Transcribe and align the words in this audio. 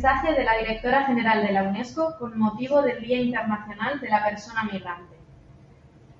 Mensaje 0.00 0.32
de 0.32 0.44
la 0.44 0.56
Directora 0.56 1.04
General 1.04 1.46
de 1.46 1.52
la 1.52 1.64
UNESCO 1.64 2.16
con 2.18 2.38
motivo 2.38 2.80
del 2.80 3.02
Día 3.02 3.20
Internacional 3.20 4.00
de 4.00 4.08
la 4.08 4.24
Persona 4.24 4.64
Migrante. 4.64 5.14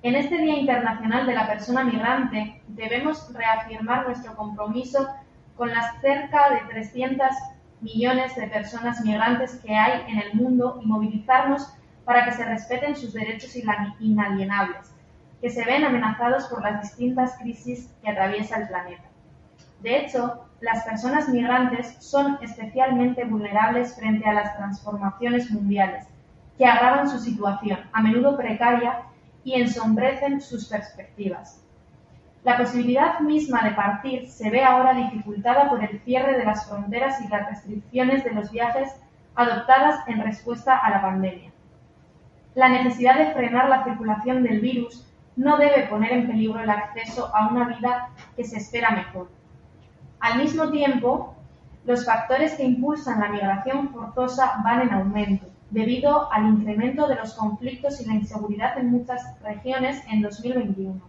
En 0.02 0.16
este 0.16 0.36
Día 0.36 0.58
Internacional 0.58 1.24
de 1.24 1.32
la 1.32 1.46
Persona 1.46 1.82
Migrante 1.82 2.60
debemos 2.68 3.32
reafirmar 3.32 4.06
nuestro 4.06 4.36
compromiso 4.36 5.08
con 5.56 5.70
las 5.70 5.98
cerca 6.02 6.50
de 6.50 6.60
300 6.70 7.26
millones 7.80 8.36
de 8.36 8.48
personas 8.48 9.02
migrantes 9.02 9.58
que 9.64 9.74
hay 9.74 10.02
en 10.08 10.18
el 10.18 10.34
mundo 10.34 10.78
y 10.82 10.86
movilizarnos 10.86 11.72
para 12.04 12.26
que 12.26 12.32
se 12.32 12.44
respeten 12.44 12.94
sus 12.94 13.14
derechos 13.14 13.56
inalienables, 13.56 14.92
que 15.40 15.48
se 15.48 15.64
ven 15.64 15.86
amenazados 15.86 16.48
por 16.48 16.62
las 16.62 16.82
distintas 16.82 17.38
crisis 17.38 17.90
que 18.02 18.10
atraviesa 18.10 18.58
el 18.58 18.68
planeta. 18.68 19.04
De 19.80 19.96
hecho, 19.96 20.49
las 20.60 20.84
personas 20.84 21.28
migrantes 21.28 21.96
son 22.00 22.38
especialmente 22.42 23.24
vulnerables 23.24 23.94
frente 23.94 24.28
a 24.28 24.34
las 24.34 24.56
transformaciones 24.56 25.50
mundiales, 25.50 26.06
que 26.58 26.66
agravan 26.66 27.08
su 27.08 27.18
situación, 27.18 27.80
a 27.92 28.02
menudo 28.02 28.36
precaria, 28.36 29.02
y 29.42 29.54
ensombrecen 29.54 30.40
sus 30.42 30.66
perspectivas. 30.66 31.62
La 32.44 32.58
posibilidad 32.58 33.20
misma 33.20 33.62
de 33.62 33.70
partir 33.70 34.28
se 34.28 34.50
ve 34.50 34.62
ahora 34.62 34.94
dificultada 34.94 35.70
por 35.70 35.82
el 35.82 36.00
cierre 36.00 36.36
de 36.36 36.44
las 36.44 36.68
fronteras 36.68 37.20
y 37.22 37.28
las 37.28 37.48
restricciones 37.48 38.24
de 38.24 38.32
los 38.32 38.50
viajes 38.50 38.94
adoptadas 39.34 40.06
en 40.08 40.22
respuesta 40.22 40.76
a 40.76 40.90
la 40.90 41.00
pandemia. 41.00 41.50
La 42.54 42.68
necesidad 42.68 43.16
de 43.16 43.32
frenar 43.32 43.68
la 43.68 43.84
circulación 43.84 44.42
del 44.42 44.60
virus 44.60 45.06
no 45.36 45.56
debe 45.56 45.86
poner 45.86 46.12
en 46.12 46.26
peligro 46.26 46.60
el 46.60 46.68
acceso 46.68 47.34
a 47.34 47.48
una 47.48 47.68
vida 47.68 48.10
que 48.36 48.44
se 48.44 48.58
espera 48.58 48.90
mejor. 48.90 49.28
Al 50.20 50.38
mismo 50.38 50.70
tiempo, 50.70 51.34
los 51.86 52.04
factores 52.04 52.54
que 52.54 52.64
impulsan 52.64 53.20
la 53.20 53.30
migración 53.30 53.88
forzosa 53.88 54.60
van 54.62 54.82
en 54.82 54.92
aumento, 54.92 55.46
debido 55.70 56.30
al 56.30 56.46
incremento 56.46 57.08
de 57.08 57.14
los 57.16 57.34
conflictos 57.34 58.00
y 58.00 58.06
la 58.06 58.14
inseguridad 58.14 58.78
en 58.78 58.90
muchas 58.90 59.22
regiones 59.42 60.02
en 60.10 60.20
2021. 60.20 61.00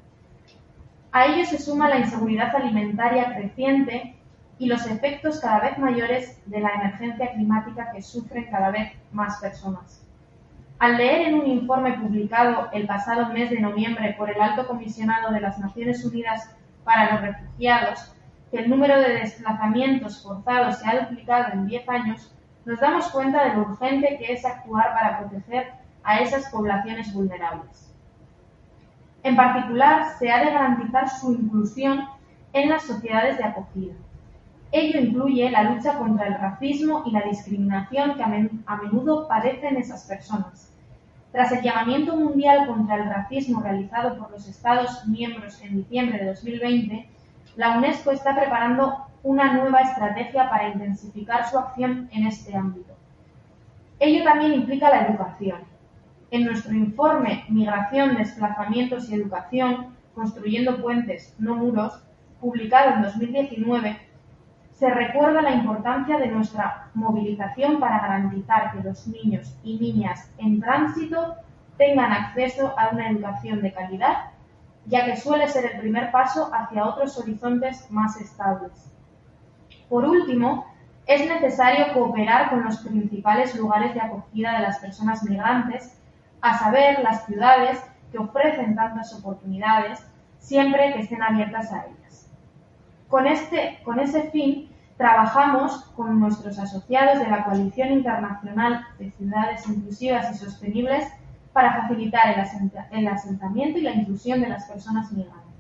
A 1.11 1.25
ello 1.25 1.45
se 1.45 1.59
suma 1.59 1.89
la 1.89 1.99
inseguridad 1.99 2.55
alimentaria 2.55 3.35
creciente 3.35 4.15
y 4.57 4.67
los 4.67 4.85
efectos 4.87 5.41
cada 5.41 5.59
vez 5.59 5.77
mayores 5.77 6.39
de 6.45 6.61
la 6.61 6.69
emergencia 6.69 7.33
climática 7.33 7.91
que 7.91 8.01
sufren 8.01 8.49
cada 8.49 8.71
vez 8.71 8.93
más 9.11 9.41
personas. 9.41 10.05
Al 10.79 10.97
leer 10.97 11.27
en 11.27 11.35
un 11.35 11.47
informe 11.47 11.93
publicado 11.99 12.69
el 12.71 12.87
pasado 12.87 13.33
mes 13.33 13.49
de 13.49 13.59
noviembre 13.59 14.15
por 14.17 14.29
el 14.29 14.41
Alto 14.41 14.67
Comisionado 14.67 15.31
de 15.31 15.41
las 15.41 15.59
Naciones 15.59 16.05
Unidas 16.05 16.49
para 16.85 17.11
los 17.11 17.21
Refugiados, 17.21 18.13
que 18.51 18.57
el 18.57 18.69
número 18.69 18.99
de 18.99 19.13
desplazamientos 19.13 20.21
forzados 20.21 20.77
se 20.77 20.87
ha 20.87 21.01
duplicado 21.01 21.53
en 21.53 21.67
10 21.67 21.89
años, 21.89 22.35
nos 22.65 22.79
damos 22.79 23.07
cuenta 23.09 23.45
de 23.45 23.55
lo 23.55 23.61
urgente 23.61 24.17
que 24.19 24.33
es 24.33 24.45
actuar 24.45 24.93
para 24.93 25.19
proteger 25.19 25.71
a 26.03 26.19
esas 26.19 26.49
poblaciones 26.49 27.13
vulnerables. 27.13 27.91
En 29.23 29.35
particular, 29.35 30.17
se 30.19 30.31
ha 30.31 30.43
de 30.43 30.51
garantizar 30.51 31.09
su 31.09 31.33
inclusión 31.33 32.05
en 32.53 32.69
las 32.69 32.83
sociedades 32.83 33.37
de 33.37 33.45
acogida. 33.45 33.93
Ello 34.71 34.99
incluye 34.99 35.49
la 35.49 35.63
lucha 35.63 35.97
contra 35.97 36.27
el 36.27 36.35
racismo 36.35 37.03
y 37.05 37.11
la 37.11 37.21
discriminación 37.21 38.15
que 38.15 38.23
a 38.23 38.77
menudo 38.77 39.27
padecen 39.27 39.77
esas 39.77 40.05
personas. 40.05 40.71
Tras 41.31 41.51
el 41.51 41.61
llamamiento 41.61 42.15
mundial 42.15 42.67
contra 42.67 42.95
el 42.95 43.09
racismo 43.09 43.61
realizado 43.61 44.17
por 44.17 44.31
los 44.31 44.47
Estados 44.47 45.05
miembros 45.07 45.61
en 45.61 45.77
diciembre 45.77 46.19
de 46.19 46.25
2020, 46.25 47.09
la 47.55 47.77
UNESCO 47.77 48.11
está 48.11 48.35
preparando 48.35 49.05
una 49.23 49.53
nueva 49.53 49.81
estrategia 49.81 50.49
para 50.49 50.69
intensificar 50.69 51.49
su 51.49 51.57
acción 51.57 52.09
en 52.11 52.27
este 52.27 52.55
ámbito. 52.55 52.93
Ello 53.99 54.23
también 54.23 54.53
implica 54.53 54.89
la 54.89 55.07
educación. 55.07 55.59
En 56.31 56.45
nuestro 56.45 56.73
informe 56.73 57.43
Migración, 57.49 58.15
Desplazamientos 58.15 59.09
y 59.09 59.15
Educación, 59.15 59.95
Construyendo 60.15 60.81
Puentes, 60.81 61.35
no 61.39 61.55
Muros, 61.55 62.01
publicado 62.39 62.95
en 62.95 63.03
2019, 63.03 63.99
se 64.71 64.89
recuerda 64.89 65.43
la 65.43 65.51
importancia 65.51 66.17
de 66.17 66.27
nuestra 66.27 66.89
movilización 66.95 67.79
para 67.79 67.99
garantizar 67.99 68.71
que 68.71 68.81
los 68.81 69.05
niños 69.07 69.55
y 69.63 69.77
niñas 69.77 70.31
en 70.39 70.59
tránsito 70.59 71.35
tengan 71.77 72.11
acceso 72.11 72.73
a 72.79 72.89
una 72.89 73.09
educación 73.09 73.61
de 73.61 73.73
calidad 73.73 74.31
ya 74.85 75.05
que 75.05 75.17
suele 75.17 75.47
ser 75.47 75.65
el 75.65 75.79
primer 75.79 76.11
paso 76.11 76.49
hacia 76.53 76.85
otros 76.85 77.17
horizontes 77.17 77.89
más 77.91 78.19
estables. 78.19 78.71
Por 79.89 80.05
último, 80.05 80.65
es 81.05 81.27
necesario 81.27 81.93
cooperar 81.93 82.49
con 82.49 82.63
los 82.63 82.77
principales 82.77 83.55
lugares 83.55 83.93
de 83.93 84.01
acogida 84.01 84.53
de 84.53 84.63
las 84.63 84.79
personas 84.79 85.23
migrantes, 85.23 85.97
a 86.41 86.57
saber, 86.57 86.99
las 87.03 87.25
ciudades 87.25 87.83
que 88.11 88.17
ofrecen 88.17 88.75
tantas 88.75 89.13
oportunidades, 89.13 89.99
siempre 90.39 90.93
que 90.93 91.01
estén 91.01 91.21
abiertas 91.21 91.71
a 91.71 91.85
ellas. 91.85 92.27
Con, 93.07 93.27
este, 93.27 93.79
con 93.83 93.99
ese 93.99 94.29
fin, 94.31 94.69
trabajamos 94.97 95.83
con 95.95 96.19
nuestros 96.19 96.57
asociados 96.57 97.19
de 97.19 97.27
la 97.27 97.43
Coalición 97.43 97.91
Internacional 97.91 98.85
de 98.97 99.11
Ciudades 99.11 99.67
Inclusivas 99.67 100.31
y 100.31 100.37
Sostenibles 100.37 101.07
para 101.53 101.81
facilitar 101.81 102.35
el 102.91 103.07
asentamiento 103.07 103.79
y 103.79 103.81
la 103.81 103.93
inclusión 103.93 104.41
de 104.41 104.49
las 104.49 104.65
personas 104.65 105.11
migrantes. 105.11 105.51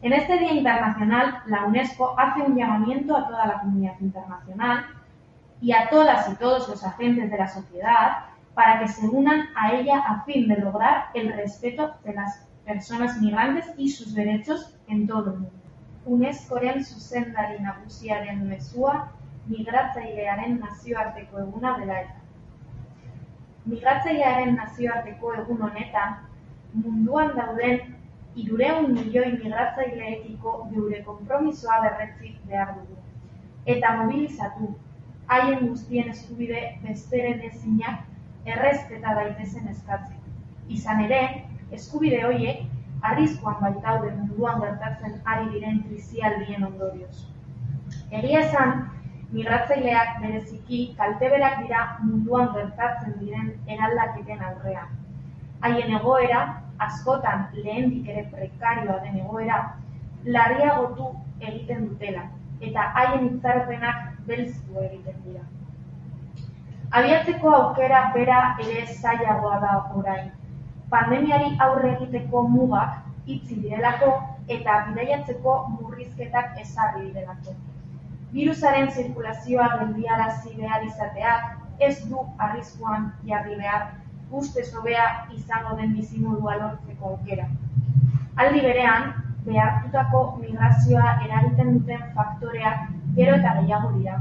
En 0.00 0.12
este 0.12 0.38
Día 0.38 0.52
Internacional, 0.52 1.42
la 1.46 1.64
UNESCO 1.64 2.14
hace 2.18 2.42
un 2.42 2.56
llamamiento 2.56 3.16
a 3.16 3.26
toda 3.26 3.46
la 3.46 3.60
comunidad 3.60 3.98
internacional 4.00 4.86
y 5.60 5.72
a 5.72 5.88
todas 5.88 6.30
y 6.30 6.36
todos 6.36 6.68
los 6.68 6.84
agentes 6.84 7.30
de 7.30 7.36
la 7.36 7.48
sociedad 7.48 8.26
para 8.54 8.80
que 8.80 8.88
se 8.88 9.06
unan 9.08 9.48
a 9.56 9.72
ella 9.72 9.98
a 10.00 10.22
fin 10.24 10.48
de 10.48 10.56
lograr 10.56 11.06
el 11.14 11.32
respeto 11.32 11.94
de 12.04 12.14
las 12.14 12.46
personas 12.64 13.20
migrantes 13.20 13.66
y 13.76 13.88
sus 13.88 14.14
derechos 14.14 14.76
en 14.86 15.06
todo 15.06 15.32
el 15.32 15.38
mundo. 15.40 15.58
UNESCOren 16.04 16.84
zuzendari 16.84 17.60
nagusiaren 17.60 18.46
mezua 18.48 19.12
migratzailearen 19.48 20.58
nazioarteko 20.60 21.40
eguna 21.44 21.76
dela 21.78 22.00
eta. 22.02 22.17
Migratzailearen 23.68 24.54
nazioarteko 24.56 25.32
egun 25.42 25.62
honetan, 25.68 26.18
munduan 26.74 27.34
dauden 27.36 27.80
hirurehun 28.38 28.92
milioi 28.94 29.32
migratzaileekiko 29.34 30.54
geure 30.72 31.02
konpromisoa 31.08 31.80
berretsi 31.84 32.34
behar 32.50 32.74
dugu. 32.76 32.98
Eta 33.74 33.94
mobilizatu, 34.00 34.70
haien 35.28 35.66
guztien 35.66 36.08
eskubide 36.14 36.62
besteren 36.84 37.42
ezinak 37.50 38.48
errezpeta 38.54 39.14
daitezen 39.20 39.68
eskatzen. 39.74 40.20
Izan 40.78 41.02
ere, 41.04 41.20
eskubide 41.78 42.22
horiek 42.28 42.62
arriskuan 43.10 43.58
baitaude 43.64 44.14
munduan 44.14 44.62
gertatzen 44.62 45.18
ari 45.32 45.50
diren 45.54 45.82
krisialdien 45.88 46.64
ondorioz. 46.70 47.26
Egia 48.20 48.40
esan, 48.46 48.88
migratzaileak 49.32 50.20
bereziki 50.22 50.78
kalteberak 50.98 51.58
dira 51.64 51.80
munduan 52.04 52.48
gertatzen 52.54 53.18
diren 53.20 53.50
eraldaketen 53.74 54.40
aurrean. 54.50 54.94
Haien 55.60 55.92
egoera, 55.98 56.40
askotan 56.86 57.44
lehendik 57.58 58.08
ere 58.14 58.24
prekarioa 58.32 58.96
den 59.04 59.20
egoera, 59.24 59.58
larriagotu 60.36 61.10
egiten 61.40 61.84
dutela, 61.90 62.24
eta 62.70 62.88
haien 63.00 63.28
itzaropenak 63.28 64.02
belztu 64.30 64.80
egiten 64.86 65.20
dira. 65.26 65.44
Abiatzeko 66.98 67.54
aukera 67.60 68.02
bera 68.14 68.40
ere 68.64 68.86
zailagoa 68.96 69.60
da 69.66 69.74
orain. 70.00 70.30
Pandemiari 70.94 71.50
aurre 71.66 71.92
egiteko 71.96 72.46
mugak 72.48 73.32
itzi 73.34 73.60
direlako 73.64 74.14
eta 74.56 74.84
bidaiatzeko 74.86 75.56
murrizketak 75.74 76.62
ezarri 76.62 77.10
direlako 77.10 77.58
birusaren 78.32 78.90
zirkulazioa 78.90 79.68
geldiarazi 79.78 80.56
behar 80.56 80.84
izateak 80.84 81.84
ez 81.88 81.94
du 82.10 82.24
arriskuan 82.46 83.12
jarri 83.30 83.56
behar 83.62 83.86
ustez 84.40 84.66
hobea 84.74 85.06
izango 85.36 85.76
den 85.76 85.94
bizimodua 85.96 86.56
lortzeko 86.62 87.12
aukera. 87.12 87.46
Aldi 88.36 88.60
berean, 88.60 89.12
behartutako 89.46 90.20
migrazioa 90.40 91.14
eragiten 91.26 91.78
duten 91.78 92.02
faktoreak 92.16 92.82
gero 93.16 93.36
eta 93.40 93.54
gehiago 93.60 93.92
dira. 93.96 94.18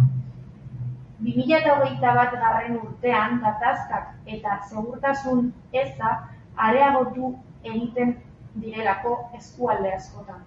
2008 1.25 2.13
bat 2.19 2.37
garren 2.43 2.77
urtean 2.77 3.39
gatazkak 3.43 4.35
eta 4.37 4.59
segurtasun 4.69 5.51
eza 5.83 6.13
areagotu 6.67 7.33
egiten 7.63 8.15
direlako 8.61 9.17
eskualde 9.39 9.93
askotan. 9.95 10.45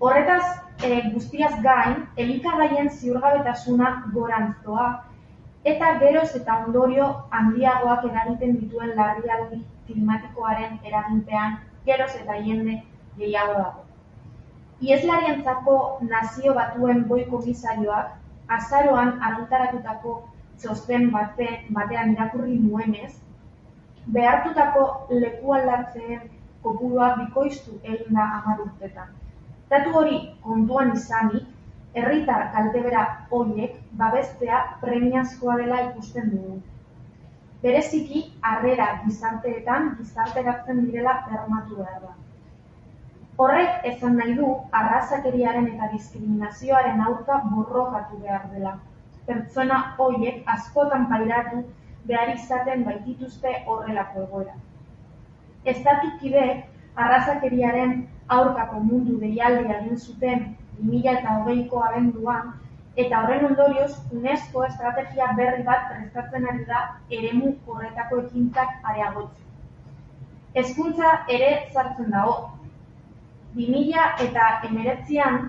Horretaz 0.00 0.44
guztiaz 1.12 1.54
gain, 1.62 1.94
elikagaien 2.16 2.90
ziurgabetasuna 2.90 3.90
gorantzoa 4.14 4.88
eta 5.64 5.92
geroz 6.00 6.28
eta 6.36 6.56
ondorio 6.66 7.06
handiagoak 7.30 8.04
eragiten 8.10 8.58
dituen 8.60 8.92
larrialdi 8.96 9.62
klimatikoaren 9.86 10.78
eraginpean 10.84 11.56
geroz 11.86 12.10
eta 12.20 12.36
jende 12.48 12.82
gehiago 13.16 13.54
dago. 13.54 13.84
Ieslarientzako 14.80 15.78
nazio 16.10 16.54
batuen 16.54 17.04
boi 17.08 17.24
komisarioak 17.30 18.12
azaroan 18.58 19.18
argitaratutako 19.22 20.14
txosten 20.60 21.10
bate, 21.10 21.48
batean 21.70 22.12
irakurri 22.12 22.58
nuenez, 22.58 23.12
behartutako 24.06 24.86
leku 25.10 25.52
aldatzeen 25.52 26.30
kopurua 26.62 27.14
bikoiztu 27.24 27.80
egin 27.82 28.14
da 28.14 28.32
hamar 28.36 28.60
urtetan. 28.60 29.23
Datu 29.74 29.90
hori 29.98 30.18
kontuan 30.42 30.92
izanik, 30.94 31.46
herritar 31.98 32.44
kaltebera 32.54 33.00
horiek 33.36 33.72
babestea 34.02 34.58
premiazkoa 34.82 35.56
dela 35.60 35.80
ikusten 35.88 36.28
dugu. 36.34 36.58
Bereziki, 37.64 38.20
harrera 38.50 38.86
gizarteetan 39.06 39.88
gizarteratzen 39.98 40.84
direla 40.84 41.14
bermatu 41.30 41.78
behar 41.80 42.04
da. 42.04 42.12
Horrek 43.42 43.88
esan 43.90 44.14
nahi 44.20 44.36
du 44.40 44.50
arrazakeriaren 44.80 45.66
eta 45.72 45.88
diskriminazioaren 45.96 47.02
aurka 47.08 47.40
borrokatu 47.54 48.20
behar 48.26 48.44
dela. 48.52 48.76
Pertsona 49.26 49.80
horiek 50.04 50.52
askotan 50.54 51.08
pairatu 51.14 51.64
behar 52.12 52.30
izaten 52.36 52.86
baitituzte 52.90 53.56
horrelako 53.66 54.22
egoera. 54.28 54.54
Estatukidek 55.74 56.62
arrazakeriaren 56.96 57.94
aurkako 58.36 58.80
mundu 58.80 59.16
deialdia 59.20 59.78
egin 59.80 59.96
zuten 59.98 60.44
2008ko 60.82 61.82
abenduan, 61.88 62.52
eta 62.96 63.22
horren 63.22 63.46
ondorioz 63.48 63.90
UNESCO 64.12 64.64
estrategia 64.68 65.32
berri 65.38 65.64
bat 65.66 65.88
prestatzen 65.90 66.46
ari 66.50 66.64
da 66.68 66.82
eremu 67.18 67.54
horretako 67.66 68.20
ekintzak 68.24 68.76
areagotzen. 68.92 69.50
Hezkuntza 70.54 71.14
ere 71.36 71.50
sartzen 71.72 72.10
dago. 72.14 72.36
2000 73.56 74.26
eta 74.28 74.46
emeretzian 74.68 75.40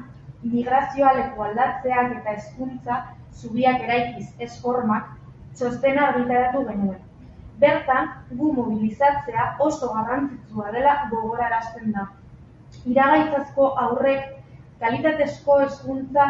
migrazioa 0.46 1.14
leku 1.20 1.46
aldatzeak 1.50 2.18
eta 2.20 2.34
hezkuntza 2.38 3.02
zubiak 3.42 3.82
eraikiz 3.86 4.28
ez 4.48 4.52
formak 4.62 5.12
txostena 5.58 6.10
argitaratu 6.10 6.66
genuen. 6.70 7.05
Bertan, 7.60 8.10
gu 8.38 8.52
mobilizatzea 8.54 9.46
oso 9.66 9.94
garrantzitsua 9.94 10.72
dela 10.76 10.96
gogorarazten 11.12 11.92
da 11.98 12.08
iragaitzazko 12.92 13.68
aurrek 13.84 14.26
kalitatezko 14.82 15.60
hezkuntza 15.62 16.26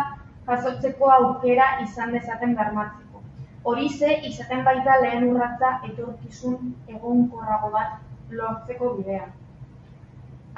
jasotzeko 0.47 1.09
aukera 1.15 1.69
izan 1.85 2.13
dezaten 2.15 2.53
bermatzeko. 2.59 3.23
Horize 3.71 4.11
izaten 4.29 4.61
baita 4.67 4.99
lehen 5.03 5.25
urratza 5.31 5.71
etorkizun 5.89 6.69
egonkorrago 6.97 7.71
bat 7.77 8.35
lortzeko 8.39 8.91
bidean. 8.99 9.33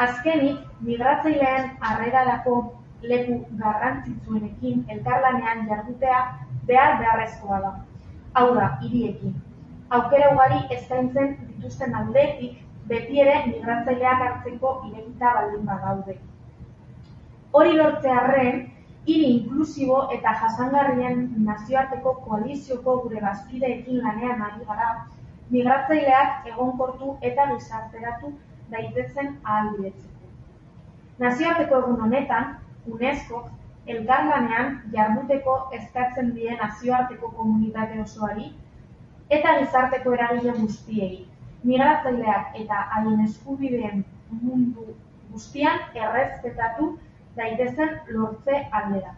Azkenik, 0.06 0.60
migratzaileen 0.90 1.72
harrerarako 1.90 2.58
leku 3.12 3.40
garrantzitsuenekin 3.64 4.84
elkarlanean 4.96 5.66
jardutea 5.72 6.22
behar 6.70 6.98
beharrezkoa 7.02 7.60
da. 7.66 7.74
Hau 8.34 8.48
da, 8.56 8.68
hiriekin. 8.82 9.34
Aukera 9.96 10.32
ugari 10.34 10.58
eskaintzen 10.76 11.30
dituzten 11.50 11.94
aldetik 11.96 12.58
beti 12.88 13.22
ere 13.24 13.36
migratzaileak 13.46 14.24
hartzeko 14.26 14.72
irekita 14.88 15.30
baldin 15.38 15.70
badaude. 15.70 16.16
Hori 17.60 17.78
lortzearren, 17.78 18.60
hiri 19.06 19.30
inklusibo 19.36 20.02
eta 20.18 20.34
jasangarrien 20.42 21.24
nazioarteko 21.46 22.14
koalizioko 22.26 22.98
gure 23.06 23.24
bazkideekin 23.28 24.04
lanean 24.08 24.44
ari 24.50 24.68
gara, 24.72 24.90
migratzaileak 25.56 26.52
egonkortu 26.52 27.16
eta 27.32 27.48
gizarteratu 27.54 28.34
daitezen 28.76 29.34
ahalbidetzeko. 29.44 30.32
Nazioarteko 31.24 31.82
egun 31.84 32.06
honetan, 32.10 32.56
UNESCO 32.96 33.46
elkarlanean 33.96 34.80
jarduteko 34.94 35.58
eskatzen 35.80 36.36
die 36.36 36.56
nazioarteko 36.62 37.32
komunitate 37.40 38.02
osoari 38.04 38.52
eta 39.30 39.58
gizarteko 39.60 40.14
eragile 40.14 40.54
guztiei, 40.60 41.28
migratzaileak 41.64 42.56
eta 42.64 42.84
haien 42.96 43.24
eskubideen 43.26 44.04
mundu 44.42 44.86
guztian 45.32 45.80
errespetatu 45.94 46.92
daitezen 47.38 47.98
lortze 48.16 48.62
aldera. 48.72 49.16